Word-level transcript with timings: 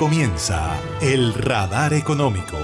comienza 0.00 0.80
El 1.02 1.34
Radar 1.34 1.92
Económico. 1.92 2.56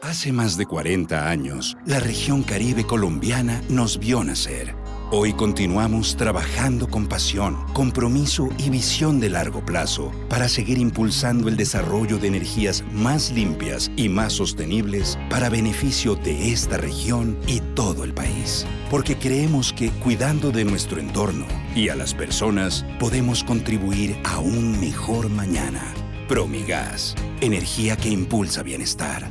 Hace 0.00 0.32
más 0.32 0.56
de 0.56 0.64
40 0.64 1.28
años, 1.28 1.76
la 1.84 2.00
región 2.00 2.42
caribe 2.42 2.84
colombiana 2.84 3.60
nos 3.68 3.98
vio 3.98 4.24
nacer 4.24 4.83
Hoy 5.16 5.32
continuamos 5.32 6.16
trabajando 6.16 6.88
con 6.88 7.06
pasión, 7.06 7.56
compromiso 7.72 8.48
y 8.58 8.68
visión 8.68 9.20
de 9.20 9.30
largo 9.30 9.64
plazo 9.64 10.10
para 10.28 10.48
seguir 10.48 10.76
impulsando 10.76 11.48
el 11.48 11.56
desarrollo 11.56 12.18
de 12.18 12.26
energías 12.26 12.82
más 12.92 13.30
limpias 13.30 13.92
y 13.96 14.08
más 14.08 14.32
sostenibles 14.32 15.16
para 15.30 15.50
beneficio 15.50 16.16
de 16.16 16.50
esta 16.50 16.78
región 16.78 17.38
y 17.46 17.60
todo 17.76 18.02
el 18.02 18.12
país. 18.12 18.66
Porque 18.90 19.16
creemos 19.16 19.72
que 19.72 19.90
cuidando 19.90 20.50
de 20.50 20.64
nuestro 20.64 20.98
entorno 20.98 21.46
y 21.76 21.90
a 21.90 21.94
las 21.94 22.12
personas 22.12 22.84
podemos 22.98 23.44
contribuir 23.44 24.18
a 24.24 24.40
un 24.40 24.80
mejor 24.80 25.30
mañana. 25.30 25.94
Promigas, 26.26 27.14
energía 27.40 27.96
que 27.96 28.08
impulsa 28.08 28.64
bienestar. 28.64 29.30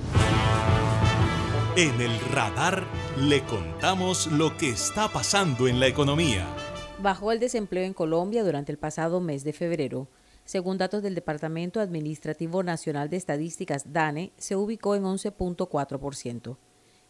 En 1.76 2.00
el 2.00 2.20
radar 2.32 2.84
le 3.18 3.44
contamos 3.46 4.28
lo 4.28 4.56
que 4.56 4.70
está 4.70 5.08
pasando 5.08 5.68
en 5.68 5.80
la 5.80 5.88
economía. 5.88 6.46
Bajó 7.00 7.32
el 7.32 7.40
desempleo 7.40 7.84
en 7.84 7.96
Colombia 7.96 8.44
durante 8.44 8.72
el 8.72 8.78
pasado 8.78 9.20
mes 9.20 9.44
de 9.44 9.54
febrero. 9.54 10.08
Según 10.46 10.78
datos 10.78 11.02
del 11.02 11.16
Departamento 11.16 11.80
Administrativo 11.80 12.62
Nacional 12.62 13.10
de 13.10 13.18
Estadísticas, 13.18 13.92
DANE, 13.92 14.34
se 14.38 14.56
ubicó 14.56 14.94
en 14.94 15.06
11.4%. 15.06 16.58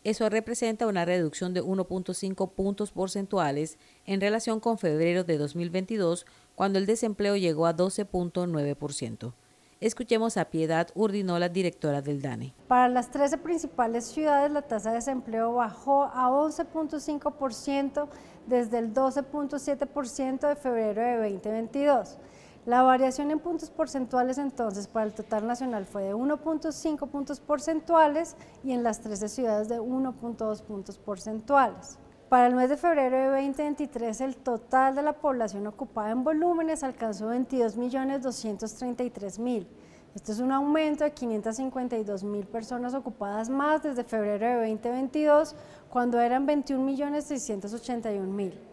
Eso 0.06 0.30
representa 0.30 0.88
una 0.88 1.04
reducción 1.04 1.54
de 1.54 1.62
1.5 1.62 2.54
puntos 2.54 2.92
porcentuales 2.92 3.78
en 4.06 4.22
relación 4.22 4.62
con 4.62 4.78
febrero 4.78 5.26
de 5.26 5.40
2022, 5.40 6.26
cuando 6.56 6.80
el 6.80 6.86
desempleo 6.86 7.36
llegó 7.36 7.68
a 7.68 7.76
12.9%. 7.76 9.34
Escuchemos 9.84 10.38
a 10.38 10.46
Piedad 10.46 10.88
Urdinola, 10.96 11.50
directora 11.50 12.02
del 12.02 12.22
DANE. 12.22 12.54
Para 12.70 12.88
las 12.88 13.12
13 13.12 13.38
principales 13.40 14.06
ciudades, 14.06 14.50
la 14.50 14.62
tasa 14.62 14.92
de 14.92 14.96
desempleo 14.96 15.56
bajó 15.56 16.06
a 16.06 16.30
11.5% 16.30 18.08
desde 18.48 18.80
el 18.80 18.94
12.7% 18.94 20.48
de 20.48 20.56
febrero 20.56 21.02
de 21.02 21.30
2022. 21.30 22.18
La 22.66 22.82
variación 22.84 23.30
en 23.32 23.40
puntos 23.40 23.72
porcentuales 23.72 24.38
entonces 24.38 24.88
para 24.88 25.06
el 25.06 25.14
total 25.14 25.48
nacional 25.48 25.86
fue 25.86 26.04
de 26.04 26.16
1.5 26.16 27.10
puntos 27.10 27.42
porcentuales 27.42 28.38
y 28.64 28.72
en 28.72 28.84
las 28.84 29.02
13 29.02 29.28
ciudades 29.28 29.68
de 29.68 29.82
1.2 29.82 30.62
puntos 30.62 30.98
porcentuales. 30.98 32.00
Para 32.34 32.48
el 32.48 32.56
mes 32.56 32.68
de 32.68 32.78
febrero 32.78 33.16
de 33.16 33.28
2023, 33.28 34.22
el 34.22 34.38
total 34.38 34.96
de 34.96 35.04
la 35.04 35.14
población 35.14 35.68
ocupada 35.68 36.10
en 36.10 36.24
volúmenes 36.24 36.82
alcanzó 36.82 37.32
22.233.000. 37.32 39.68
Esto 40.16 40.32
es 40.32 40.40
un 40.40 40.52
aumento 40.52 41.04
de 41.04 41.14
552.000 41.14 42.48
personas 42.48 42.96
ocupadas 42.96 43.52
más 43.52 43.84
desde 43.84 44.04
febrero 44.04 44.48
de 44.48 44.68
2022, 44.68 45.56
cuando 45.92 46.20
eran 46.20 46.48
21.681.000. 46.48 48.73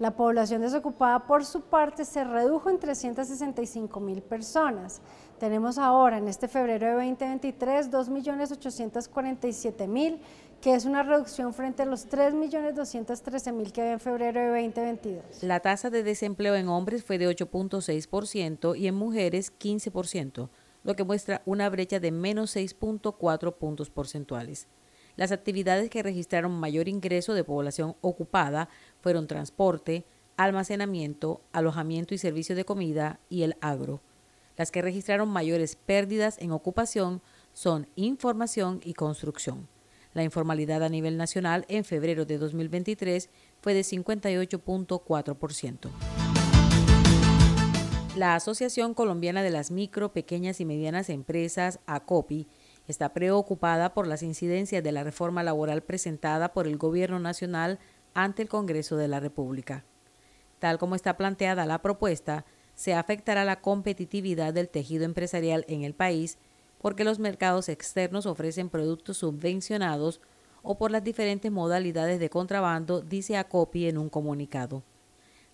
La 0.00 0.16
población 0.16 0.62
desocupada, 0.62 1.26
por 1.26 1.44
su 1.44 1.60
parte, 1.60 2.04
se 2.04 2.24
redujo 2.24 2.68
en 2.68 2.80
365.000 2.80 4.22
personas. 4.22 5.00
Tenemos 5.38 5.78
ahora, 5.78 6.18
en 6.18 6.26
este 6.26 6.48
febrero 6.48 6.86
de 6.86 6.94
2023, 6.94 7.92
2.847.000 7.92 10.18
que 10.64 10.74
es 10.74 10.86
una 10.86 11.02
reducción 11.02 11.52
frente 11.52 11.82
a 11.82 11.84
los 11.84 12.08
3.213.000 12.08 13.70
que 13.70 13.82
había 13.82 13.92
en 13.92 14.00
febrero 14.00 14.40
de 14.40 14.62
2022. 14.62 15.42
La 15.42 15.60
tasa 15.60 15.90
de 15.90 16.02
desempleo 16.02 16.54
en 16.54 16.68
hombres 16.68 17.04
fue 17.04 17.18
de 17.18 17.28
8.6% 17.28 18.74
y 18.74 18.86
en 18.86 18.94
mujeres 18.94 19.52
15%, 19.58 20.48
lo 20.82 20.96
que 20.96 21.04
muestra 21.04 21.42
una 21.44 21.68
brecha 21.68 22.00
de 22.00 22.10
menos 22.12 22.56
6.4 22.56 23.54
puntos 23.56 23.90
porcentuales. 23.90 24.66
Las 25.16 25.32
actividades 25.32 25.90
que 25.90 26.02
registraron 26.02 26.52
mayor 26.52 26.88
ingreso 26.88 27.34
de 27.34 27.44
población 27.44 27.94
ocupada 28.00 28.68
fueron 29.00 29.28
transporte, 29.28 30.06
almacenamiento, 30.36 31.42
alojamiento 31.52 32.14
y 32.14 32.18
servicio 32.18 32.56
de 32.56 32.64
comida 32.64 33.20
y 33.28 33.42
el 33.42 33.56
agro. 33.60 34.00
Las 34.56 34.70
que 34.70 34.80
registraron 34.82 35.28
mayores 35.28 35.74
pérdidas 35.76 36.38
en 36.38 36.52
ocupación 36.52 37.20
son 37.52 37.88
información 37.96 38.80
y 38.84 38.94
construcción. 38.94 39.68
La 40.14 40.24
informalidad 40.24 40.82
a 40.84 40.88
nivel 40.88 41.16
nacional 41.16 41.64
en 41.68 41.84
febrero 41.84 42.24
de 42.24 42.38
2023 42.38 43.30
fue 43.60 43.74
de 43.74 43.82
58.4%. 43.82 45.90
La 48.16 48.36
Asociación 48.36 48.94
Colombiana 48.94 49.42
de 49.42 49.50
las 49.50 49.72
Micro, 49.72 50.12
Pequeñas 50.12 50.60
y 50.60 50.64
Medianas 50.64 51.10
Empresas, 51.10 51.80
ACOPI, 51.86 52.46
está 52.86 53.12
preocupada 53.12 53.94
por 53.94 54.06
las 54.06 54.22
incidencias 54.22 54.82
de 54.82 54.92
la 54.92 55.04
reforma 55.04 55.42
laboral 55.42 55.82
presentada 55.82 56.52
por 56.52 56.66
el 56.66 56.76
Gobierno 56.76 57.18
Nacional 57.18 57.78
ante 58.14 58.42
el 58.42 58.48
Congreso 58.48 58.96
de 58.96 59.08
la 59.08 59.20
República. 59.20 59.84
Tal 60.58 60.78
como 60.78 60.94
está 60.94 61.16
planteada 61.16 61.66
la 61.66 61.82
propuesta, 61.82 62.44
se 62.74 62.94
afectará 62.94 63.44
la 63.44 63.60
competitividad 63.60 64.52
del 64.52 64.68
tejido 64.68 65.04
empresarial 65.04 65.64
en 65.68 65.82
el 65.82 65.94
país 65.94 66.38
porque 66.84 67.04
los 67.04 67.18
mercados 67.18 67.68
externos 67.68 68.26
ofrecen 68.26 68.68
productos 68.68 69.16
subvencionados 69.18 70.20
o 70.62 70.76
por 70.76 70.90
las 70.90 71.04
diferentes 71.04 71.50
modalidades 71.50 72.20
de 72.20 72.28
contrabando, 72.30 73.00
dice 73.00 73.36
ACOPI 73.36 73.88
en 73.88 73.98
un 73.98 74.08
comunicado. 74.10 74.82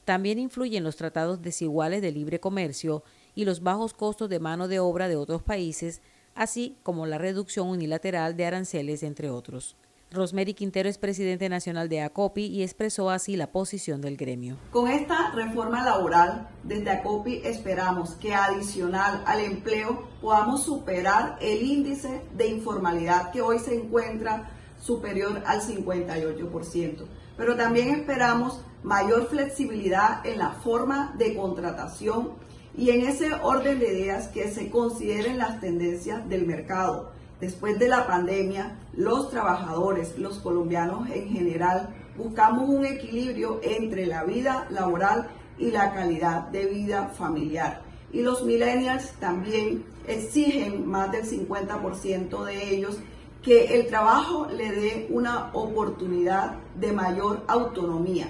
También 0.04 0.38
influyen 0.38 0.82
los 0.82 0.96
tratados 0.96 1.42
desiguales 1.42 2.02
de 2.02 2.10
libre 2.10 2.40
comercio 2.40 3.04
y 3.34 3.44
los 3.44 3.62
bajos 3.62 3.94
costos 3.94 4.28
de 4.28 4.40
mano 4.40 4.66
de 4.66 4.80
obra 4.80 5.06
de 5.06 5.16
otros 5.16 5.42
países, 5.42 6.02
así 6.34 6.76
como 6.82 7.06
la 7.06 7.18
reducción 7.18 7.68
unilateral 7.68 8.36
de 8.36 8.46
aranceles, 8.46 9.02
entre 9.02 9.30
otros. 9.30 9.76
Rosemary 10.12 10.54
Quintero 10.54 10.88
es 10.88 10.98
presidente 10.98 11.48
nacional 11.48 11.88
de 11.88 12.00
ACOPI 12.00 12.46
y 12.46 12.64
expresó 12.64 13.10
así 13.10 13.36
la 13.36 13.52
posición 13.52 14.00
del 14.00 14.16
gremio. 14.16 14.56
Con 14.72 14.90
esta 14.90 15.30
reforma 15.30 15.84
laboral, 15.84 16.48
desde 16.64 16.90
ACOPI 16.90 17.42
esperamos 17.44 18.16
que 18.16 18.34
adicional 18.34 19.22
al 19.24 19.38
empleo 19.38 20.08
podamos 20.20 20.64
superar 20.64 21.38
el 21.40 21.62
índice 21.62 22.22
de 22.36 22.48
informalidad 22.48 23.30
que 23.30 23.40
hoy 23.40 23.60
se 23.60 23.76
encuentra 23.76 24.50
superior 24.80 25.44
al 25.46 25.60
58%. 25.60 27.04
Pero 27.36 27.56
también 27.56 27.90
esperamos 27.90 28.60
mayor 28.82 29.28
flexibilidad 29.28 30.26
en 30.26 30.38
la 30.38 30.50
forma 30.50 31.14
de 31.18 31.36
contratación 31.36 32.32
y 32.76 32.90
en 32.90 33.06
ese 33.06 33.32
orden 33.32 33.78
de 33.78 33.98
ideas 33.98 34.28
que 34.28 34.50
se 34.50 34.70
consideren 34.70 35.38
las 35.38 35.60
tendencias 35.60 36.28
del 36.28 36.46
mercado 36.46 37.12
Después 37.40 37.78
de 37.78 37.88
la 37.88 38.06
pandemia, 38.06 38.76
los 38.94 39.30
trabajadores, 39.30 40.18
los 40.18 40.40
colombianos 40.40 41.08
en 41.08 41.30
general, 41.30 41.88
buscamos 42.18 42.68
un 42.68 42.84
equilibrio 42.84 43.60
entre 43.62 44.04
la 44.04 44.24
vida 44.24 44.66
laboral 44.68 45.28
y 45.58 45.70
la 45.70 45.94
calidad 45.94 46.48
de 46.48 46.66
vida 46.66 47.08
familiar. 47.08 47.80
Y 48.12 48.20
los 48.20 48.44
millennials 48.44 49.12
también 49.12 49.84
exigen, 50.06 50.86
más 50.86 51.10
del 51.12 51.24
50% 51.24 52.44
de 52.44 52.74
ellos, 52.74 52.98
que 53.42 53.78
el 53.78 53.86
trabajo 53.86 54.46
le 54.54 54.70
dé 54.72 55.06
una 55.08 55.50
oportunidad 55.54 56.56
de 56.78 56.92
mayor 56.92 57.42
autonomía. 57.48 58.28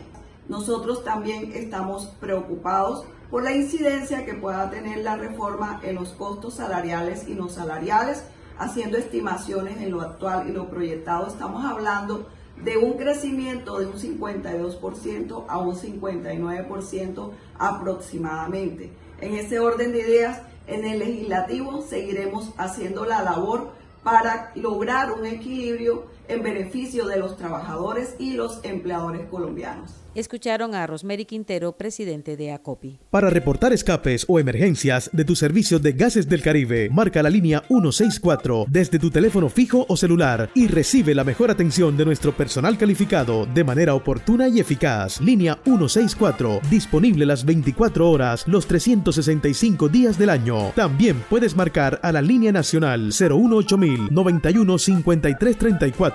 Nosotros 0.51 1.05
también 1.05 1.53
estamos 1.55 2.07
preocupados 2.19 3.07
por 3.31 3.45
la 3.45 3.55
incidencia 3.55 4.25
que 4.25 4.35
pueda 4.35 4.69
tener 4.69 4.99
la 4.99 5.15
reforma 5.15 5.79
en 5.85 5.95
los 5.95 6.09
costos 6.09 6.55
salariales 6.55 7.29
y 7.29 7.35
no 7.35 7.49
salariales, 7.49 8.25
haciendo 8.59 8.99
estimaciones 8.99 9.81
en 9.81 9.93
lo 9.93 10.01
actual 10.01 10.49
y 10.49 10.53
lo 10.53 10.69
proyectado. 10.69 11.29
Estamos 11.29 11.65
hablando 11.65 12.27
de 12.65 12.79
un 12.79 12.95
crecimiento 12.95 13.79
de 13.79 13.87
un 13.87 13.93
52% 13.93 15.45
a 15.47 15.59
un 15.59 15.77
59% 15.77 17.31
aproximadamente. 17.57 18.91
En 19.21 19.35
ese 19.35 19.61
orden 19.61 19.93
de 19.93 20.01
ideas, 20.01 20.43
en 20.67 20.85
el 20.85 20.99
legislativo 20.99 21.81
seguiremos 21.83 22.51
haciendo 22.59 23.05
la 23.05 23.23
labor 23.23 23.71
para 24.03 24.51
lograr 24.57 25.13
un 25.13 25.27
equilibrio 25.27 26.07
en 26.31 26.43
beneficio 26.43 27.07
de 27.07 27.19
los 27.19 27.37
trabajadores 27.37 28.15
y 28.19 28.35
los 28.35 28.61
empleadores 28.65 29.27
colombianos. 29.29 29.91
Escucharon 30.15 30.75
a 30.75 30.89
Rosemary 30.89 31.25
Quintero, 31.25 31.77
presidente 31.77 32.37
de 32.37 32.51
ACOPI. 32.51 32.99
Para 33.11 33.31
reportar 33.31 33.73
escapes 33.73 34.25
o 34.27 34.41
emergencias 34.41 35.09
de 35.13 35.25
tu 35.25 35.37
servicio 35.37 35.79
de 35.79 35.93
gases 35.93 36.29
del 36.29 36.43
Caribe, 36.43 36.91
marca 36.91 37.23
la 37.23 37.31
línea 37.31 37.63
164 37.69 38.67
desde 38.69 38.99
tu 38.99 39.11
teléfono 39.11 39.49
fijo 39.49 39.87
o 39.89 39.97
celular 39.97 40.51
y 40.55 40.67
recibe 40.67 41.15
la 41.15 41.23
mejor 41.23 41.53
atención 41.53 41.97
de 41.97 42.05
nuestro 42.05 42.33
personal 42.37 42.77
calificado 42.77 43.47
de 43.47 43.63
manera 43.63 43.95
oportuna 43.95 44.49
y 44.49 44.59
eficaz. 44.59 45.21
Línea 45.21 45.61
164, 45.63 46.61
disponible 46.69 47.25
las 47.25 47.45
24 47.45 48.11
horas, 48.11 48.49
los 48.49 48.67
365 48.67 49.89
días 49.89 50.19
del 50.19 50.31
año. 50.31 50.73
También 50.75 51.23
puedes 51.31 51.55
marcar 51.55 52.01
a 52.03 52.11
la 52.11 52.21
línea 52.21 52.51
nacional 52.51 53.13
018000 53.13 54.09
91 54.11 54.79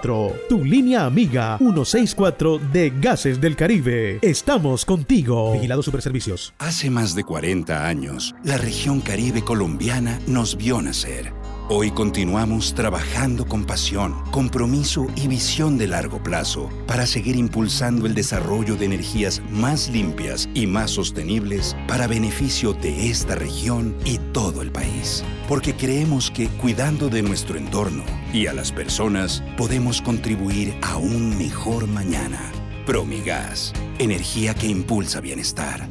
Tu 0.05 0.63
línea 0.63 1.05
amiga 1.05 1.57
164 1.57 2.59
de 2.71 2.93
Gases 3.01 3.41
del 3.41 3.55
Caribe. 3.55 4.19
Estamos 4.21 4.85
contigo. 4.85 5.53
Vigilado 5.53 5.81
Superservicios. 5.81 6.53
Hace 6.59 6.91
más 6.91 7.15
de 7.15 7.23
40 7.23 7.87
años, 7.87 8.35
la 8.43 8.57
región 8.57 9.01
Caribe 9.01 9.41
colombiana 9.41 10.19
nos 10.27 10.57
vio 10.57 10.79
nacer. 10.79 11.33
Hoy 11.67 11.89
continuamos 11.89 12.75
trabajando 12.75 13.47
con 13.47 13.65
pasión, 13.65 14.13
compromiso 14.29 15.07
y 15.15 15.27
visión 15.27 15.79
de 15.79 15.87
largo 15.87 16.21
plazo 16.21 16.69
para 16.85 17.07
seguir 17.07 17.35
impulsando 17.37 18.05
el 18.05 18.13
desarrollo 18.13 18.75
de 18.75 18.85
energías 18.85 19.41
más 19.49 19.89
limpias 19.89 20.47
y 20.53 20.67
más 20.67 20.91
sostenibles 20.91 21.75
para 21.87 22.05
beneficio 22.05 22.73
de 22.73 23.09
esta 23.09 23.33
región 23.33 23.97
y 24.05 24.19
todo 24.31 24.61
el 24.61 24.71
país. 24.71 25.23
Porque 25.47 25.73
creemos 25.73 26.29
que 26.29 26.49
cuidando 26.49 27.09
de 27.09 27.23
nuestro 27.23 27.57
entorno 27.57 28.03
y 28.31 28.45
a 28.45 28.53
las 28.53 28.71
personas 28.71 29.41
podemos 29.57 30.03
contribuir 30.03 30.77
a 30.83 30.97
un 30.97 31.35
mejor 31.35 31.87
mañana. 31.87 32.51
Promigas, 32.85 33.73
energía 33.97 34.53
que 34.53 34.67
impulsa 34.67 35.19
bienestar. 35.19 35.89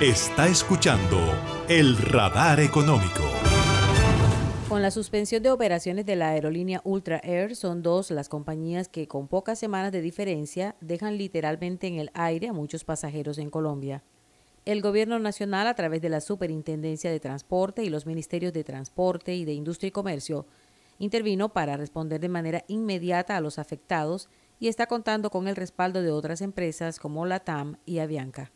Está 0.00 0.48
escuchando 0.48 1.18
el 1.68 1.98
radar 1.98 2.60
económico. 2.60 3.37
La 4.88 4.92
suspensión 4.92 5.42
de 5.42 5.50
operaciones 5.50 6.06
de 6.06 6.16
la 6.16 6.30
aerolínea 6.30 6.80
Ultra 6.82 7.20
Air, 7.22 7.56
son 7.56 7.82
dos 7.82 8.10
las 8.10 8.30
compañías 8.30 8.88
que 8.88 9.06
con 9.06 9.28
pocas 9.28 9.58
semanas 9.58 9.92
de 9.92 10.00
diferencia 10.00 10.76
dejan 10.80 11.18
literalmente 11.18 11.88
en 11.88 11.96
el 11.96 12.10
aire 12.14 12.48
a 12.48 12.54
muchos 12.54 12.84
pasajeros 12.84 13.36
en 13.36 13.50
Colombia. 13.50 14.02
El 14.64 14.80
Gobierno 14.80 15.18
Nacional, 15.18 15.66
a 15.66 15.74
través 15.74 16.00
de 16.00 16.08
la 16.08 16.22
Superintendencia 16.22 17.10
de 17.10 17.20
Transporte 17.20 17.84
y 17.84 17.90
los 17.90 18.06
Ministerios 18.06 18.54
de 18.54 18.64
Transporte 18.64 19.34
y 19.34 19.44
de 19.44 19.52
Industria 19.52 19.88
y 19.88 19.92
Comercio, 19.92 20.46
intervino 20.98 21.50
para 21.50 21.76
responder 21.76 22.18
de 22.18 22.30
manera 22.30 22.64
inmediata 22.66 23.36
a 23.36 23.42
los 23.42 23.58
afectados 23.58 24.30
y 24.58 24.68
está 24.68 24.86
contando 24.86 25.28
con 25.28 25.48
el 25.48 25.56
respaldo 25.56 26.00
de 26.00 26.12
otras 26.12 26.40
empresas 26.40 26.98
como 26.98 27.26
la 27.26 27.40
TAM 27.40 27.76
y 27.84 27.98
Avianca. 27.98 28.52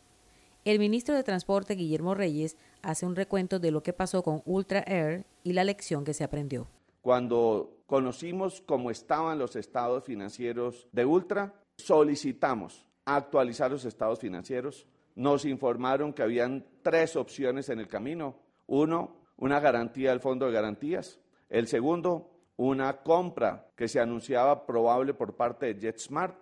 El 0.65 0.79
ministro 0.79 1.13
de 1.13 1.23
Transporte, 1.23 1.75
Guillermo 1.75 2.15
Reyes, 2.15 2.55
hace 2.81 3.05
un 3.05 3.17
recuento 3.17 3.59
de 3.59 3.69
lo 3.69 3.83
que 3.83 3.91
pasó 3.91 4.23
con 4.23 4.41
Ultra 4.45 4.81
Air 4.87 5.25
y 5.43 5.51
la 5.51 5.65
lección 5.65 6.05
que 6.05 6.13
se 6.13 6.23
aprendió. 6.23 6.67
Cuando 7.01 7.79
conocimos 7.85 8.61
cómo 8.65 8.89
estaban 8.89 9.37
los 9.39 9.57
estados 9.57 10.05
financieros 10.05 10.87
de 10.93 11.03
Ultra, 11.03 11.53
solicitamos 11.75 12.85
actualizar 13.03 13.71
los 13.71 13.83
estados 13.83 14.19
financieros. 14.19 14.87
Nos 15.15 15.43
informaron 15.43 16.13
que 16.13 16.23
habían 16.23 16.65
tres 16.81 17.17
opciones 17.17 17.67
en 17.67 17.79
el 17.79 17.89
camino. 17.89 18.37
Uno, 18.67 19.17
una 19.35 19.59
garantía 19.59 20.11
del 20.11 20.21
fondo 20.21 20.45
de 20.45 20.53
garantías. 20.53 21.19
El 21.49 21.67
segundo, 21.67 22.31
una 22.55 23.03
compra 23.03 23.67
que 23.75 23.89
se 23.89 23.99
anunciaba 23.99 24.65
probable 24.65 25.13
por 25.13 25.35
parte 25.35 25.73
de 25.73 25.81
JetSmart 25.81 26.37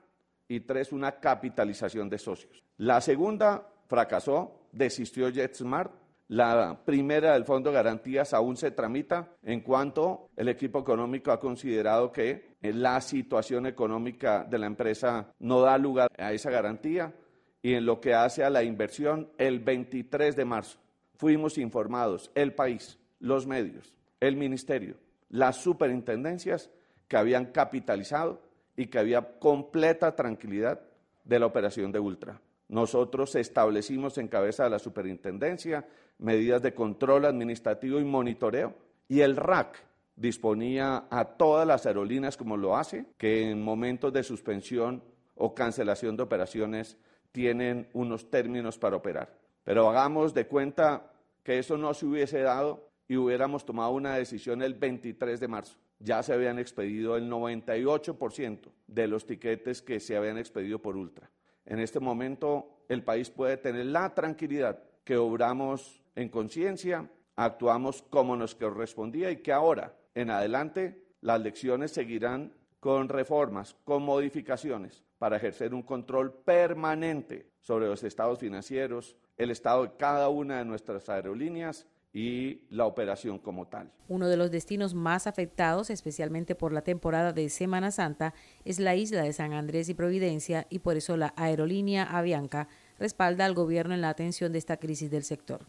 y 0.47 0.59
tres, 0.59 0.91
una 0.91 1.19
capitalización 1.19 2.07
de 2.07 2.19
socios. 2.19 2.63
La 2.77 3.01
segunda 3.01 3.70
fracasó, 3.91 4.69
desistió 4.71 5.27
JetSmart. 5.27 5.91
La 6.29 6.79
primera 6.85 7.33
del 7.33 7.43
Fondo 7.43 7.71
de 7.71 7.75
Garantías 7.75 8.33
aún 8.33 8.55
se 8.55 8.71
tramita 8.71 9.35
en 9.43 9.59
cuanto 9.59 10.29
el 10.38 10.47
equipo 10.47 10.79
económico 10.79 11.29
ha 11.33 11.41
considerado 11.41 12.09
que 12.09 12.55
la 12.61 13.01
situación 13.01 13.65
económica 13.65 14.45
de 14.45 14.57
la 14.59 14.67
empresa 14.67 15.33
no 15.39 15.59
da 15.59 15.77
lugar 15.77 16.09
a 16.17 16.31
esa 16.31 16.49
garantía 16.49 17.13
y 17.61 17.73
en 17.73 17.85
lo 17.85 17.99
que 17.99 18.13
hace 18.13 18.45
a 18.45 18.49
la 18.49 18.63
inversión, 18.63 19.29
el 19.38 19.59
23 19.59 20.38
de 20.38 20.45
marzo 20.45 20.79
fuimos 21.17 21.57
informados, 21.57 22.31
el 22.33 22.53
país, 22.53 22.97
los 23.19 23.45
medios, 23.45 23.93
el 24.21 24.38
ministerio, 24.38 24.95
las 25.27 25.57
superintendencias 25.57 26.71
que 27.09 27.17
habían 27.17 27.47
capitalizado 27.47 28.41
y 28.77 28.88
que 28.88 28.99
había 28.99 29.38
completa 29.38 30.15
tranquilidad 30.15 30.79
de 31.25 31.39
la 31.39 31.45
operación 31.45 31.91
de 31.91 31.99
Ultra. 31.99 32.39
Nosotros 32.71 33.35
establecimos 33.35 34.18
en 34.18 34.29
cabeza 34.29 34.63
de 34.63 34.69
la 34.69 34.79
superintendencia 34.79 35.85
medidas 36.19 36.62
de 36.62 36.73
control 36.73 37.25
administrativo 37.25 38.00
y 38.00 38.06
monitoreo 38.06 38.73
y 39.09 39.19
el 39.19 39.35
RAC 39.35 39.83
disponía 40.15 41.03
a 41.10 41.25
todas 41.25 41.67
las 41.67 41.86
aerolíneas 41.86 42.38
como 42.38 42.55
lo 42.55 42.77
hace, 42.77 43.07
que 43.17 43.51
en 43.51 43.62
momentos 43.62 44.13
de 44.13 44.24
suspensión 44.24 45.03
o 45.36 45.53
cancelación 45.53 46.15
de 46.15 46.24
operaciones 46.24 46.98
tienen 47.34 47.89
unos 47.91 48.29
términos 48.29 48.77
para 48.77 48.96
operar. 48.96 49.38
Pero 49.65 49.89
hagamos 49.89 50.34
de 50.34 50.48
cuenta 50.48 51.12
que 51.43 51.60
eso 51.60 51.75
no 51.75 51.93
se 51.93 52.05
hubiese 52.05 52.39
dado 52.39 52.88
y 53.05 53.17
hubiéramos 53.17 53.65
tomado 53.65 53.91
una 53.91 54.15
decisión 54.15 54.62
el 54.62 54.75
23 54.75 55.41
de 55.41 55.48
marzo, 55.50 55.77
ya 56.00 56.24
se 56.24 56.31
habían 56.31 56.57
expedido 56.57 57.17
el 57.17 57.29
98% 57.29 58.72
de 58.88 59.07
los 59.10 59.25
tiquetes 59.25 59.81
que 59.81 60.00
se 60.00 60.15
habían 60.15 60.38
expedido 60.38 60.79
por 60.79 60.96
Ultra. 60.96 61.29
En 61.72 61.80
este 61.80 62.01
momento 62.01 62.84
el 62.90 63.01
país 63.01 63.30
puede 63.30 63.56
tener 63.56 63.86
la 63.86 64.13
tranquilidad 64.13 64.84
que 65.06 65.16
obramos 65.16 66.04
en 66.16 66.28
conciencia, 66.28 67.10
actuamos 67.38 68.01
como 68.01 68.36
nos 68.36 68.56
correspondía 68.56 69.32
y 69.32 69.38
que 69.38 69.54
ahora 69.54 69.96
en 70.13 70.32
adelante 70.32 71.01
las 71.22 71.40
lecciones 71.40 71.92
seguirán 71.92 72.54
con 72.82 73.08
reformas, 73.08 73.78
con 73.86 74.04
modificaciones 74.04 75.06
para 75.18 75.38
ejercer 75.38 75.74
un 75.74 75.84
control 75.84 76.34
permanente 76.34 77.48
sobre 77.62 77.88
los 77.88 78.04
estados 78.04 78.40
financieros, 78.40 79.16
el 79.38 79.50
estado 79.50 79.84
de 79.84 79.96
cada 79.96 80.28
una 80.28 80.58
de 80.58 80.66
nuestras 80.66 81.08
aerolíneas 81.08 81.88
y 82.13 82.62
la 82.70 82.86
operación 82.86 83.39
como 83.39 83.68
tal. 83.68 83.89
Uno 84.10 84.27
de 84.27 84.38
los 84.38 84.51
destinos 84.51 84.94
más 84.94 85.27
afectados, 85.27 85.89
especialmente 85.89 86.56
por 86.56 86.74
la 86.74 86.82
temporada 86.82 87.32
de 87.32 87.50
Semana 87.50 87.91
Santa, 87.91 88.34
es 88.65 88.80
la 88.80 88.96
isla 88.96 89.24
de 89.24 89.34
San 89.34 89.53
Andrés 89.53 89.88
y 89.89 89.94
Providencia 89.94 90.68
y 90.70 90.80
por 90.80 90.98
eso 90.98 91.15
la 91.15 91.34
aerolínea 91.38 92.03
Avianca 92.03 92.68
respalda 93.00 93.46
al 93.46 93.53
gobierno 93.53 93.94
en 93.94 94.01
la 94.01 94.10
atención 94.10 94.51
de 94.51 94.60
esta 94.60 94.77
crisis 94.77 95.10
del 95.10 95.24
sector. 95.24 95.65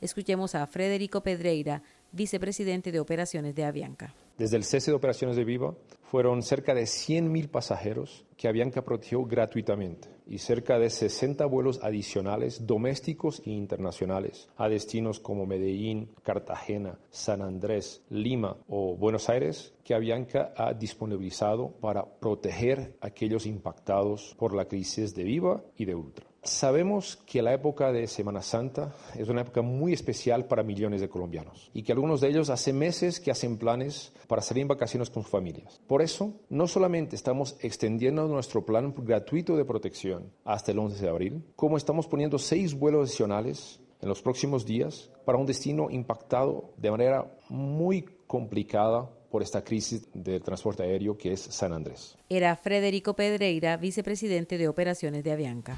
Escuchemos 0.00 0.54
a 0.54 0.66
Federico 0.66 1.22
Pedreira, 1.22 1.82
vicepresidente 2.12 2.90
de 2.90 3.00
operaciones 3.00 3.54
de 3.54 3.64
Avianca. 3.64 4.14
Desde 4.38 4.56
el 4.56 4.64
cese 4.64 4.90
de 4.90 4.96
operaciones 4.96 5.36
de 5.36 5.44
Viva 5.44 5.74
fueron 6.10 6.42
cerca 6.42 6.74
de 6.74 6.82
100.000 6.82 7.48
pasajeros 7.48 8.26
que 8.36 8.48
Avianca 8.48 8.82
protegió 8.82 9.24
gratuitamente 9.24 10.08
y 10.26 10.38
cerca 10.38 10.76
de 10.76 10.90
60 10.90 11.46
vuelos 11.46 11.78
adicionales 11.84 12.66
domésticos 12.66 13.40
e 13.46 13.50
internacionales 13.50 14.48
a 14.56 14.68
destinos 14.68 15.20
como 15.20 15.46
Medellín, 15.46 16.10
Cartagena, 16.24 16.98
San 17.10 17.42
Andrés, 17.42 18.02
Lima 18.10 18.56
o 18.66 18.96
Buenos 18.96 19.28
Aires 19.28 19.72
que 19.84 19.94
Avianca 19.94 20.52
ha 20.56 20.74
disponibilizado 20.74 21.70
para 21.80 22.04
proteger 22.04 22.96
a 23.00 23.06
aquellos 23.06 23.46
impactados 23.46 24.34
por 24.36 24.52
la 24.52 24.66
crisis 24.66 25.14
de 25.14 25.22
Viva 25.22 25.62
y 25.76 25.84
de 25.84 25.94
Ultra. 25.94 26.26
Sabemos 26.42 27.16
que 27.26 27.42
la 27.42 27.52
época 27.52 27.92
de 27.92 28.06
Semana 28.06 28.40
Santa 28.40 28.94
es 29.14 29.28
una 29.28 29.42
época 29.42 29.60
muy 29.60 29.92
especial 29.92 30.46
para 30.46 30.62
millones 30.62 31.02
de 31.02 31.08
colombianos 31.10 31.70
y 31.74 31.82
que 31.82 31.92
algunos 31.92 32.22
de 32.22 32.28
ellos 32.28 32.48
hace 32.48 32.72
meses 32.72 33.20
que 33.20 33.30
hacen 33.30 33.58
planes 33.58 34.14
para 34.26 34.40
salir 34.40 34.62
en 34.62 34.68
vacaciones 34.68 35.10
con 35.10 35.22
sus 35.22 35.30
familias. 35.30 35.82
Por 35.86 35.99
eso, 36.00 36.34
no 36.48 36.66
solamente 36.66 37.16
estamos 37.16 37.56
extendiendo 37.60 38.26
nuestro 38.28 38.64
plan 38.64 38.94
gratuito 38.96 39.56
de 39.56 39.64
protección 39.64 40.32
hasta 40.44 40.72
el 40.72 40.78
11 40.78 41.02
de 41.02 41.08
abril, 41.08 41.44
como 41.56 41.76
estamos 41.76 42.06
poniendo 42.06 42.38
seis 42.38 42.74
vuelos 42.74 43.08
adicionales 43.08 43.80
en 44.00 44.08
los 44.08 44.22
próximos 44.22 44.64
días 44.64 45.10
para 45.24 45.38
un 45.38 45.46
destino 45.46 45.90
impactado 45.90 46.72
de 46.76 46.90
manera 46.90 47.30
muy 47.48 48.04
complicada 48.26 49.10
por 49.30 49.42
esta 49.42 49.62
crisis 49.62 50.08
del 50.12 50.42
transporte 50.42 50.82
aéreo 50.82 51.16
que 51.16 51.32
es 51.32 51.40
San 51.40 51.72
Andrés. 51.72 52.16
Era 52.28 52.56
Federico 52.56 53.14
Pedreira, 53.14 53.76
vicepresidente 53.76 54.58
de 54.58 54.68
operaciones 54.68 55.22
de 55.22 55.32
Avianca 55.32 55.76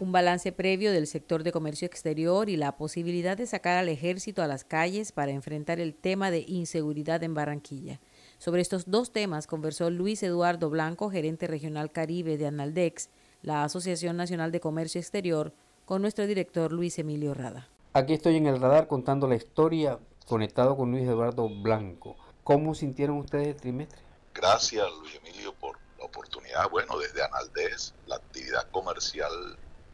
un 0.00 0.12
balance 0.12 0.50
previo 0.50 0.92
del 0.92 1.06
sector 1.06 1.42
de 1.42 1.52
comercio 1.52 1.86
exterior 1.86 2.48
y 2.48 2.56
la 2.56 2.76
posibilidad 2.76 3.36
de 3.36 3.46
sacar 3.46 3.76
al 3.76 3.90
ejército 3.90 4.42
a 4.42 4.46
las 4.46 4.64
calles 4.64 5.12
para 5.12 5.30
enfrentar 5.30 5.78
el 5.78 5.94
tema 5.94 6.30
de 6.30 6.40
inseguridad 6.48 7.22
en 7.22 7.34
Barranquilla. 7.34 8.00
Sobre 8.38 8.62
estos 8.62 8.90
dos 8.90 9.12
temas 9.12 9.46
conversó 9.46 9.90
Luis 9.90 10.22
Eduardo 10.22 10.70
Blanco, 10.70 11.10
gerente 11.10 11.46
regional 11.46 11.92
Caribe 11.92 12.38
de 12.38 12.46
Analdex, 12.46 13.10
la 13.42 13.62
Asociación 13.62 14.16
Nacional 14.16 14.52
de 14.52 14.60
Comercio 14.60 14.98
Exterior, 14.98 15.52
con 15.84 16.00
nuestro 16.00 16.26
director 16.26 16.72
Luis 16.72 16.98
Emilio 16.98 17.34
Rada. 17.34 17.68
Aquí 17.92 18.14
estoy 18.14 18.36
en 18.36 18.46
el 18.46 18.58
radar 18.58 18.88
contando 18.88 19.28
la 19.28 19.36
historia, 19.36 19.98
conectado 20.26 20.78
con 20.78 20.90
Luis 20.92 21.06
Eduardo 21.06 21.46
Blanco. 21.62 22.16
¿Cómo 22.42 22.74
sintieron 22.74 23.18
ustedes 23.18 23.48
el 23.48 23.56
trimestre? 23.56 24.00
Gracias 24.32 24.86
Luis 24.98 25.14
Emilio 25.16 25.52
por 25.52 25.76
la 25.98 26.06
oportunidad. 26.06 26.70
Bueno, 26.70 26.98
desde 26.98 27.22
Analdex, 27.22 27.94
la 28.06 28.16
actividad 28.16 28.70
comercial 28.70 29.30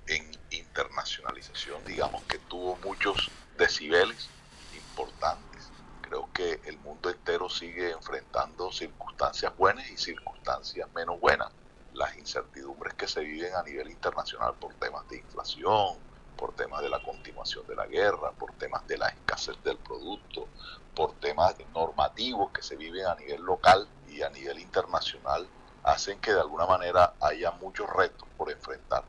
en 0.08 0.30
internacionalización, 0.50 1.84
digamos 1.84 2.22
que 2.24 2.38
tuvo 2.38 2.76
muchos 2.84 3.30
decibeles 3.58 4.28
importantes. 4.74 5.68
Creo 6.00 6.28
que 6.32 6.60
el 6.64 6.78
mundo 6.78 7.10
entero 7.10 7.48
sigue 7.48 7.90
enfrentando 7.90 8.70
circunstancias 8.70 9.56
buenas 9.56 9.90
y 9.90 9.96
circunstancias 9.96 10.88
menos 10.94 11.18
buenas. 11.18 11.52
Las 11.94 12.16
incertidumbres 12.16 12.94
que 12.94 13.08
se 13.08 13.20
viven 13.20 13.54
a 13.54 13.62
nivel 13.62 13.90
internacional 13.90 14.54
por 14.54 14.74
temas 14.74 15.08
de 15.08 15.18
inflación, 15.18 15.96
por 16.36 16.54
temas 16.54 16.82
de 16.82 16.90
la 16.90 17.02
continuación 17.02 17.66
de 17.66 17.74
la 17.74 17.86
guerra, 17.86 18.30
por 18.32 18.52
temas 18.52 18.86
de 18.86 18.98
la 18.98 19.08
escasez 19.08 19.56
del 19.64 19.78
producto, 19.78 20.48
por 20.94 21.14
temas 21.14 21.56
normativos 21.74 22.52
que 22.52 22.62
se 22.62 22.76
viven 22.76 23.06
a 23.06 23.14
nivel 23.16 23.42
local 23.42 23.88
y 24.06 24.22
a 24.22 24.30
nivel 24.30 24.60
internacional, 24.60 25.48
hacen 25.82 26.20
que 26.20 26.32
de 26.32 26.40
alguna 26.40 26.66
manera 26.66 27.14
haya 27.20 27.50
muchos 27.52 27.88
retos 27.90 28.28
por 28.36 28.50
enfrentar 28.50 29.04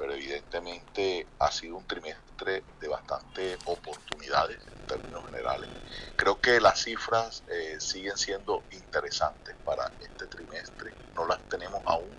pero 0.00 0.14
evidentemente 0.14 1.28
ha 1.40 1.52
sido 1.52 1.76
un 1.76 1.86
trimestre 1.86 2.64
de 2.80 2.88
bastante 2.88 3.60
oportunidades 3.64 4.66
en 4.68 4.80
términos 4.86 5.26
generales. 5.26 5.68
Creo 6.16 6.40
que 6.40 6.58
las 6.58 6.80
cifras 6.80 7.44
eh, 7.48 7.78
siguen 7.80 8.16
siendo 8.16 8.66
interesantes 8.70 9.58
para 9.62 9.94
este 9.98 10.26
trimestre, 10.26 10.96
no 11.14 11.26
las 11.26 11.46
tenemos 11.48 11.82
aún, 11.84 12.18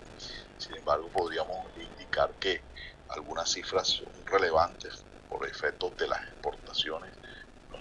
sin 0.56 0.76
embargo 0.76 1.10
podríamos 1.10 1.76
indicar 1.76 2.36
que 2.38 2.66
algunas 3.08 3.50
cifras 3.50 3.88
son 3.88 4.12
relevantes 4.26 5.04
por 5.26 5.44
efectos 5.48 5.96
de 5.96 6.06
las 6.06 6.20
exportaciones. 6.28 7.18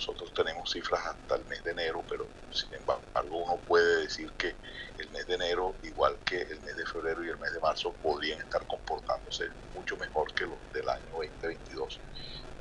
Nosotros 0.01 0.33
tenemos 0.33 0.71
cifras 0.71 1.05
hasta 1.05 1.35
el 1.35 1.45
mes 1.45 1.63
de 1.63 1.71
enero, 1.73 2.03
pero 2.09 2.33
sin 2.49 2.73
embargo 2.73 3.03
uno 3.37 3.61
puede 3.63 4.01
decir 4.01 4.33
que 4.33 4.57
el 4.97 5.11
mes 5.11 5.27
de 5.27 5.35
enero, 5.35 5.77
igual 5.83 6.19
que 6.25 6.41
el 6.41 6.59
mes 6.61 6.75
de 6.75 6.87
febrero 6.87 7.23
y 7.23 7.29
el 7.29 7.37
mes 7.37 7.53
de 7.53 7.59
marzo, 7.59 7.95
podrían 8.01 8.39
estar 8.39 8.65
comportándose 8.65 9.45
mucho 9.73 9.97
mejor 9.97 10.33
que 10.33 10.47
los 10.47 10.59
del 10.71 10.89
año 10.89 11.11
2022. 11.11 12.01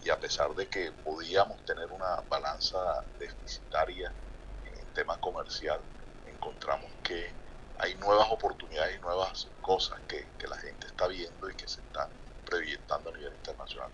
Y 0.01 0.11
a 0.11 0.21
pesar 0.21 0.55
de 0.55 0.69
que 0.69 0.93
podíamos 0.93 1.65
tener 1.65 1.91
una 1.91 2.21
balanza 2.29 2.77
deficitaria 3.19 4.15
en 4.63 4.77
el 4.77 4.93
tema 4.93 5.19
comercial, 5.19 5.83
encontramos 6.27 6.93
que 7.03 7.39
hay 7.77 7.95
nuevas 7.97 8.29
oportunidades 8.31 8.99
y 8.99 9.01
nuevas 9.01 9.51
cosas 9.63 9.99
que, 10.07 10.35
que 10.37 10.47
la 10.47 10.59
gente 10.59 10.89
está 10.89 11.09
viendo 11.09 11.49
y 11.49 11.57
que 11.57 11.67
se 11.69 11.81
están 11.81 12.11
proyectando 12.45 13.09
a 13.09 13.17
nivel 13.17 13.35
internacional. 13.35 13.91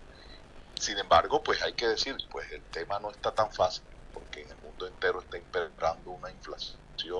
Sin 0.87 0.97
embargo, 0.97 1.43
pues 1.43 1.61
hay 1.63 1.73
que 1.73 1.85
decir, 1.85 2.15
pues 2.31 2.49
el 2.49 2.63
tema 2.63 2.97
no 2.97 3.11
está 3.11 3.33
tan 3.33 3.51
fácil, 3.51 3.83
porque 4.13 4.43
en 4.43 4.49
el 4.51 4.55
mundo 4.59 4.87
entero 4.87 5.19
está 5.19 5.37
imperando 5.37 6.11
una 6.11 6.31
inflación 6.31 6.79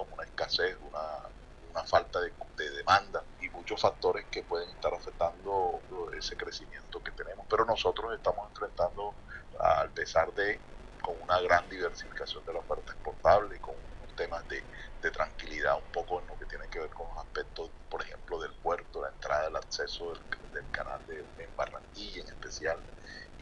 una 0.09 0.23
escasez, 0.23 0.77
una, 0.89 1.83
falta 1.83 2.21
de, 2.21 2.31
demanda 2.71 3.21
y 3.41 3.49
muchos 3.49 3.81
factores 3.81 4.25
que 4.31 4.41
pueden 4.43 4.69
estar 4.69 4.93
afectando 4.93 5.81
ese 6.17 6.37
crecimiento 6.37 7.03
que 7.03 7.11
tenemos. 7.11 7.45
Pero 7.49 7.65
nosotros 7.65 8.15
estamos 8.15 8.47
enfrentando, 8.51 9.13
a 9.59 9.85
pesar 9.93 10.33
de 10.33 10.61
con 11.01 11.21
una 11.21 11.41
gran 11.41 11.69
diversificación 11.69 12.45
de 12.45 12.53
la 12.53 12.59
oferta 12.59 12.93
exportable, 12.93 13.59
con 13.59 13.75
temas 14.15 14.47
de, 14.47 14.63
tranquilidad 15.11 15.77
un 15.77 15.91
poco 15.93 16.19
en 16.19 16.27
lo 16.27 16.37
que 16.37 16.45
tiene 16.45 16.67
que 16.67 16.79
ver 16.79 16.89
con 16.89 17.07
los 17.07 17.17
aspectos, 17.19 17.69
por 17.89 18.01
ejemplo, 18.01 18.41
del 18.41 18.51
puerto, 18.51 19.01
la 19.01 19.07
entrada, 19.07 19.43
del 19.43 19.55
acceso 19.55 20.13
del, 20.13 20.69
canal 20.71 20.99
de, 21.07 21.19
en 21.19 21.55
Barranquilla 21.55 22.23
en 22.23 22.27
especial, 22.27 22.77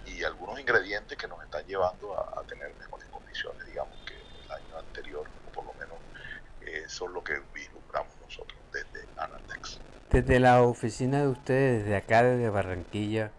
y 0.06 0.24
algunos 0.24 0.60
ingredientes 0.60 1.18
que 1.18 1.28
nos 1.28 1.44
están 1.44 1.66
llevando 1.66 2.18
a, 2.18 2.40
a 2.40 2.44
tener 2.44 2.74
mejores 2.76 3.08
condiciones, 3.10 3.66
digamos, 3.66 3.98
que 4.06 4.14
el 4.14 4.52
año 4.52 4.78
anterior, 4.78 5.28
o 5.48 5.52
por 5.52 5.66
lo 5.66 5.74
menos 5.74 5.98
eso 6.66 7.06
es 7.06 7.12
lo 7.12 7.24
que 7.24 7.42
vislumbramos 7.54 8.14
nosotros 8.22 8.60
desde 8.72 9.08
Analdex. 9.18 9.80
Desde 10.10 10.40
la 10.40 10.62
oficina 10.64 11.22
de 11.22 11.28
ustedes, 11.28 11.84
desde 11.84 11.96
acá, 11.96 12.24
desde 12.24 12.50
Barranquilla 12.50 13.32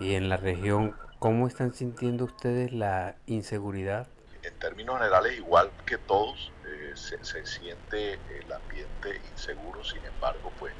y 0.00 0.14
en 0.14 0.28
la 0.28 0.36
región, 0.36 0.96
¿cómo 1.18 1.46
están 1.46 1.72
sintiendo 1.72 2.24
ustedes 2.24 2.72
la 2.72 3.16
inseguridad? 3.26 4.08
En 4.42 4.58
términos 4.58 4.98
generales, 4.98 5.38
igual 5.38 5.70
que 5.86 5.98
todos, 5.98 6.52
eh, 6.66 6.92
se, 6.94 7.46
siente 7.46 8.14
el 8.14 8.52
ambiente 8.52 9.20
inseguro, 9.30 9.84
sin 9.84 10.04
embargo, 10.04 10.52
pues 10.58 10.72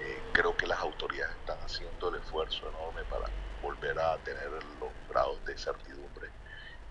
eh, 0.00 0.18
creo 0.32 0.54
que 0.56 0.66
las 0.66 0.78
autoridades 0.80 1.34
están 1.36 1.58
haciendo 1.60 2.10
el 2.10 2.16
esfuerzo 2.20 2.68
enorme 2.68 3.02
para 3.08 3.26
volver 3.66 3.98
a 3.98 4.16
tener 4.18 4.50
los 4.80 4.92
grados 5.08 5.44
de 5.44 5.58
certidumbre. 5.58 6.30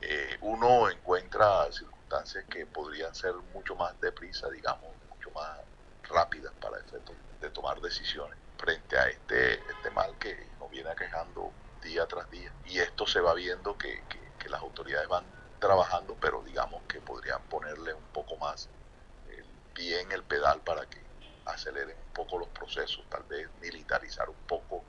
Eh, 0.02 0.38
uno 0.42 0.90
encuentra 0.90 1.70
que 2.50 2.66
podrían 2.66 3.14
ser 3.14 3.34
mucho 3.54 3.76
más 3.76 4.00
deprisa, 4.00 4.50
digamos, 4.50 4.90
mucho 5.10 5.32
más 5.32 5.60
rápidas 6.04 6.54
para 6.62 6.78
efectos 6.80 7.16
de 7.42 7.50
tomar 7.50 7.82
decisiones 7.82 8.38
frente 8.58 8.98
a 8.98 9.08
este, 9.08 9.56
este 9.56 9.90
mal 9.92 10.18
que 10.18 10.48
nos 10.60 10.70
viene 10.70 10.90
aquejando 10.90 11.52
día 11.82 12.06
tras 12.08 12.30
día. 12.32 12.52
Y 12.66 12.80
esto 12.80 13.06
se 13.06 13.20
va 13.20 13.34
viendo 13.34 13.78
que, 13.78 14.02
que, 14.08 14.50
las 14.50 14.62
autoridades 14.62 15.08
van 15.08 15.26
trabajando, 15.60 16.16
pero 16.22 16.44
digamos 16.44 16.84
que 16.84 17.02
podrían 17.02 17.42
ponerle 17.50 17.96
un 17.96 18.08
poco 18.14 18.38
más 18.38 18.70
el 19.28 19.44
pie 19.74 20.02
en 20.02 20.12
el 20.12 20.22
pedal 20.22 20.62
para 20.62 20.86
que 20.86 21.02
aceleren 21.46 21.98
un 21.98 22.14
poco 22.14 22.38
los 22.38 22.48
procesos, 22.50 23.04
tal 23.10 23.24
vez 23.24 23.50
militarizar 23.60 24.30
un 24.30 24.36
poco 24.48 24.85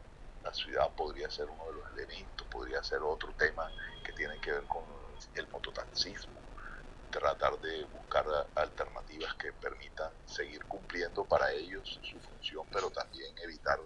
la 0.46 0.54
ciudad 0.54 0.88
podría 0.96 1.28
ser 1.28 1.46
uno 1.46 1.64
de 1.66 1.72
los 1.72 1.92
elementos, 1.92 2.46
podría 2.46 2.82
ser 2.84 3.00
otro 3.02 3.32
tema 3.36 3.68
que 4.04 4.12
tiene 4.12 4.40
que 4.40 4.52
ver 4.52 4.62
con 4.64 4.84
el 5.34 5.48
mototaxismo, 5.48 6.38
tratar 7.10 7.58
de 7.58 7.84
buscar 7.86 8.24
alternativas 8.54 9.34
que 9.34 9.52
permitan 9.54 10.10
seguir 10.24 10.64
cumpliendo 10.66 11.24
para 11.24 11.50
ellos 11.50 11.98
su 12.00 12.20
función, 12.20 12.64
pero 12.72 12.90
también 12.90 13.36
evitar, 13.38 13.80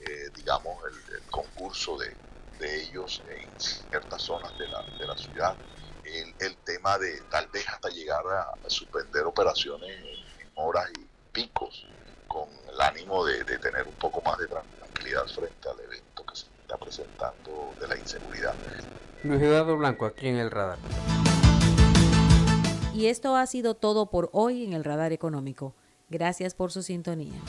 eh, 0.00 0.30
digamos, 0.34 0.82
el, 0.84 1.22
concurso 1.30 1.96
de, 1.96 2.16
de, 2.58 2.82
ellos 2.82 3.22
en 3.28 3.48
ciertas 3.60 4.22
zonas 4.22 4.56
de 4.58 4.66
la, 4.66 4.82
de 4.82 5.06
la 5.06 5.16
ciudad. 5.16 5.54
El, 6.02 6.34
el, 6.40 6.56
tema 6.64 6.98
de 6.98 7.20
tal 7.30 7.46
vez 7.48 7.68
hasta 7.68 7.88
llegar 7.88 8.24
a, 8.26 8.68
suspender 8.68 9.24
operaciones 9.24 9.90
en, 9.90 10.50
horas 10.56 10.90
y 10.98 11.06
picos, 11.32 11.86
con 12.26 12.48
el 12.68 12.80
ánimo 12.80 13.24
de, 13.24 13.44
de 13.44 13.58
tener 13.58 13.86
un 13.86 13.94
poco 13.94 14.20
más 14.22 14.38
de 14.38 14.48
tranquilidad 15.10 15.26
frente 15.26 15.68
al 15.68 15.80
evento 15.80 16.24
que 16.24 16.36
se 16.36 16.46
está 16.62 16.76
presentando 16.76 17.74
de 17.80 17.88
la 17.88 17.96
inseguridad. 17.96 18.54
Luis 19.24 19.42
Eduardo 19.42 19.76
Blanco, 19.76 20.06
aquí 20.06 20.28
en 20.28 20.36
el 20.36 20.50
radar. 20.50 20.78
Y 22.94 23.06
esto 23.06 23.36
ha 23.36 23.46
sido 23.46 23.74
todo 23.74 24.06
por 24.06 24.30
hoy 24.32 24.64
en 24.64 24.72
el 24.72 24.84
Radar 24.84 25.12
Económico. 25.12 25.74
Gracias 26.08 26.54
por 26.54 26.70
su 26.72 26.82
sintonía. 26.82 27.40